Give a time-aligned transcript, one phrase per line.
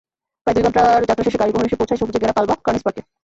[0.47, 3.01] প্রায় দুই ঘণ্টার যাত্রা শেষে গাড়িবহর এসে পৌঁছায় সবুজে ঘেরা কালবা কর্নিস পার্কে।